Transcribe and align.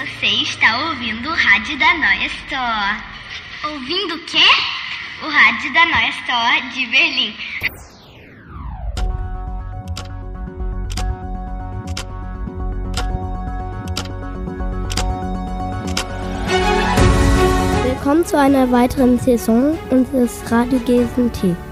Você 0.00 0.28
está 0.28 0.88
ouvindo 0.88 1.28
o 1.28 1.34
rádio 1.34 1.78
da 1.78 1.92
Noia 1.92 2.26
Store. 2.26 3.02
Ouvindo 3.64 4.14
o 4.14 4.18
quê? 4.20 4.38
O 5.22 5.28
rádio 5.28 5.70
da 5.74 5.84
Noia 5.84 6.08
Store 6.08 6.62
de 6.70 6.86
Berlim. 6.86 7.36
Willkommen 17.84 18.24
zu 18.24 18.38
einer 18.38 18.72
weiteren 18.72 19.18
Saison 19.18 19.78
unseres 19.90 20.42
Radio 20.50 20.80
GSMT. 20.80 21.69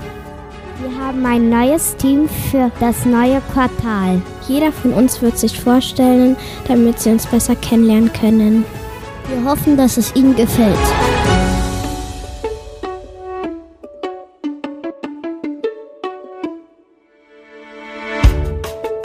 Wir 0.80 0.96
haben 0.96 1.26
ein 1.26 1.50
neues 1.50 1.96
Team 1.96 2.28
für 2.28 2.70
das 2.78 3.04
neue 3.04 3.40
Quartal. 3.52 4.22
Jeder 4.46 4.70
von 4.70 4.92
uns 4.92 5.20
wird 5.20 5.36
sich 5.36 5.58
vorstellen, 5.58 6.36
damit 6.68 7.00
Sie 7.00 7.10
uns 7.10 7.26
besser 7.26 7.56
kennenlernen 7.56 8.12
können. 8.12 8.64
Wir 9.28 9.44
hoffen, 9.50 9.76
dass 9.76 9.96
es 9.96 10.14
Ihnen 10.14 10.36
gefällt. 10.36 10.76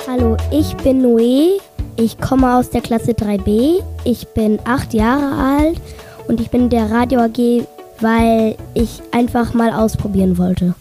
Hallo, 0.08 0.38
ich 0.52 0.78
bin 0.78 1.02
Noé. 1.02 1.60
Ich 1.96 2.20
komme 2.20 2.56
aus 2.56 2.70
der 2.70 2.82
Klasse 2.82 3.14
3b. 3.14 3.82
Ich 4.04 4.28
bin 4.28 4.60
acht 4.64 4.94
Jahre 4.94 5.58
alt 5.58 5.82
und 6.28 6.40
ich 6.40 6.52
bin 6.52 6.66
in 6.66 6.70
der 6.70 6.92
Radio 6.92 7.22
AG, 7.22 7.66
weil 8.00 8.58
ich 8.76 9.02
einfach 9.12 9.56
mal 9.56 9.72
ausprobieren 9.74 10.38
wollte. 10.38 10.76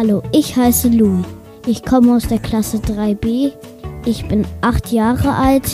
Hallo, 0.00 0.22
ich 0.30 0.54
heiße 0.54 0.90
Lou. 0.90 1.24
Ich 1.66 1.82
komme 1.82 2.14
aus 2.14 2.28
der 2.28 2.38
Klasse 2.38 2.76
3b. 2.76 3.50
Ich 4.06 4.28
bin 4.28 4.46
acht 4.60 4.92
Jahre 4.92 5.34
alt. 5.34 5.68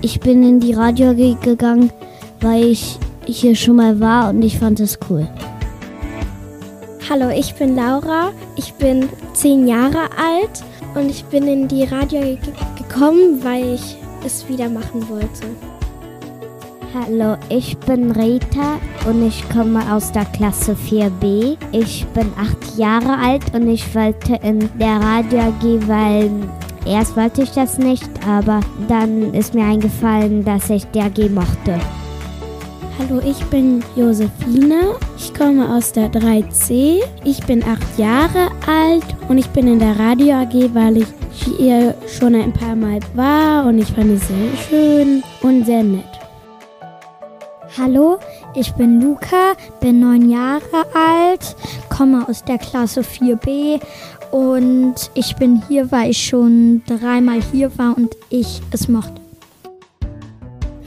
Ich 0.00 0.18
bin 0.18 0.42
in 0.42 0.60
die 0.60 0.72
Radio 0.72 1.14
gegangen, 1.14 1.92
weil 2.40 2.68
ich 2.68 2.98
hier 3.26 3.54
schon 3.54 3.76
mal 3.76 4.00
war 4.00 4.30
und 4.30 4.40
ich 4.40 4.58
fand 4.58 4.80
es 4.80 4.98
cool. 5.10 5.28
Hallo, 7.10 7.28
ich 7.28 7.54
bin 7.56 7.76
Laura. 7.76 8.32
Ich 8.56 8.72
bin 8.72 9.10
zehn 9.34 9.68
Jahre 9.68 10.08
alt 10.16 10.64
und 10.94 11.10
ich 11.10 11.26
bin 11.26 11.46
in 11.46 11.68
die 11.68 11.84
Radio 11.84 12.38
gekommen, 12.78 13.44
weil 13.44 13.74
ich 13.74 13.98
es 14.24 14.48
wieder 14.48 14.70
machen 14.70 15.06
wollte. 15.10 15.75
Hallo, 16.98 17.36
ich 17.50 17.76
bin 17.80 18.10
Rita 18.12 18.78
und 19.06 19.26
ich 19.26 19.46
komme 19.50 19.80
aus 19.92 20.12
der 20.12 20.24
Klasse 20.24 20.74
4b. 20.74 21.58
Ich 21.72 22.06
bin 22.14 22.32
acht 22.40 22.78
Jahre 22.78 23.18
alt 23.18 23.42
und 23.52 23.68
ich 23.68 23.94
wollte 23.94 24.36
in 24.42 24.60
der 24.78 24.98
Radio 25.00 25.40
AG, 25.40 25.88
weil 25.88 26.30
erst 26.86 27.14
wollte 27.14 27.42
ich 27.42 27.50
das 27.50 27.76
nicht, 27.76 28.08
aber 28.26 28.60
dann 28.88 29.34
ist 29.34 29.52
mir 29.52 29.66
eingefallen, 29.66 30.42
dass 30.42 30.70
ich 30.70 30.86
die 30.86 31.00
AG 31.00 31.28
mochte. 31.28 31.78
Hallo, 32.98 33.20
ich 33.26 33.44
bin 33.46 33.84
Josephine. 33.94 34.94
Ich 35.18 35.34
komme 35.34 35.68
aus 35.76 35.92
der 35.92 36.10
3C. 36.10 37.02
Ich 37.24 37.44
bin 37.44 37.62
acht 37.62 37.98
Jahre 37.98 38.48
alt 38.66 39.04
und 39.28 39.36
ich 39.36 39.48
bin 39.50 39.68
in 39.68 39.80
der 39.80 39.98
Radio 39.98 40.36
AG, 40.36 40.70
weil 40.72 40.96
ich 40.96 41.08
hier 41.58 41.94
schon 42.08 42.34
ein 42.34 42.54
paar 42.54 42.74
Mal 42.74 43.00
war 43.14 43.66
und 43.66 43.80
ich 43.80 43.88
fand 43.88 44.12
es 44.12 44.26
sehr 44.26 44.56
schön 44.70 45.22
und 45.42 45.66
sehr 45.66 45.82
nett. 45.82 46.15
Hallo, 47.78 48.18
ich 48.54 48.72
bin 48.72 49.02
Luca, 49.02 49.52
bin 49.82 50.00
neun 50.00 50.30
Jahre 50.30 50.86
alt, 50.94 51.54
komme 51.90 52.26
aus 52.26 52.42
der 52.42 52.56
Klasse 52.56 53.02
4b 53.02 53.82
und 54.30 54.94
ich 55.12 55.36
bin 55.36 55.62
hier, 55.68 55.92
weil 55.92 56.10
ich 56.10 56.26
schon 56.26 56.80
dreimal 56.86 57.42
hier 57.52 57.76
war 57.76 57.94
und 57.94 58.16
ich 58.30 58.62
es 58.70 58.88
mochte. 58.88 59.20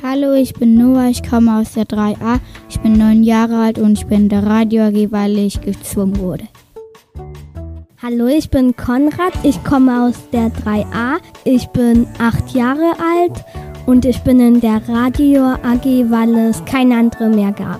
Hallo, 0.02 0.34
ich 0.34 0.56
bin 0.56 0.78
Noah, 0.78 1.10
ich 1.10 1.22
komme 1.22 1.60
aus 1.60 1.74
der 1.74 1.86
3a, 1.86 2.40
ich 2.70 2.80
bin 2.80 2.94
neun 2.94 3.24
Jahre 3.24 3.58
alt 3.58 3.78
und 3.78 4.00
ich 4.00 4.08
bin 4.08 4.22
in 4.22 4.30
der 4.30 4.48
Radio 4.48 4.86
AG, 4.86 5.12
weil 5.12 5.38
ich 5.38 5.62
gezwungen 5.62 6.18
wurde. 6.18 6.46
Hallo, 8.02 8.26
ich 8.26 8.50
bin 8.50 8.76
Konrad, 8.76 9.34
ich 9.44 9.64
komme 9.64 10.06
aus 10.06 10.16
der 10.32 10.48
3a, 10.48 11.18
ich 11.44 11.68
bin 11.68 12.08
acht 12.18 12.50
Jahre 12.56 12.94
alt 12.98 13.46
und 13.86 14.06
ich 14.06 14.22
bin 14.22 14.40
in 14.40 14.62
der 14.62 14.82
Radio 14.88 15.56
AG, 15.64 15.86
weil 16.10 16.36
es 16.36 16.64
keine 16.66 16.98
andere 16.98 17.30
mehr 17.30 17.52
gab. 17.52 17.80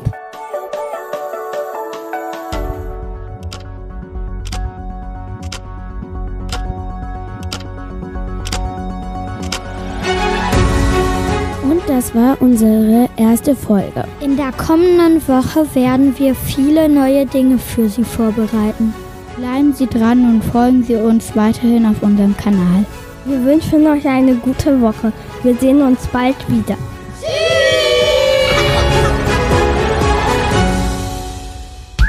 Und 11.64 11.82
das 11.88 12.14
war 12.16 12.38
unsere 12.42 13.10
erste 13.18 13.56
Folge. 13.56 14.06
In 14.22 14.36
der 14.38 14.52
kommenden 14.52 15.26
Woche 15.28 15.66
werden 15.74 16.18
wir 16.18 16.34
viele 16.36 16.90
neue 16.90 17.26
Dinge 17.26 17.58
für 17.58 17.88
Sie 17.90 18.04
vorbereiten. 18.04 18.94
Bleiben 19.38 19.74
Sie 19.74 19.88
dran 19.88 20.26
und 20.26 20.44
folgen 20.44 20.84
Sie 20.84 20.96
uns 20.96 21.36
weiterhin 21.36 21.86
auf 21.86 22.02
unserem 22.02 22.36
Kanal. 22.36 22.86
Wir 23.26 23.44
wünschen 23.46 23.86
euch 23.88 24.08
eine 24.08 24.36
gute 24.36 24.82
Woche. 24.82 25.14
Wir 25.42 25.56
sehen 25.58 25.82
uns 25.82 26.06
bald 26.08 26.36
wieder. 26.50 26.76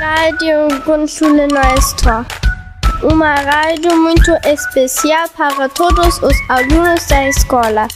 Radio 0.01 0.69
Grundschule 0.85 1.47
Neues 1.47 1.95
Tor. 2.03 2.27
Uma 3.03 3.35
rádio 3.37 3.97
muito 3.97 4.33
especial 4.45 5.29
para 5.37 5.69
todos 5.69 6.21
os 6.23 6.37
alunos 6.49 7.07
da 7.07 7.29
escola. 7.29 7.87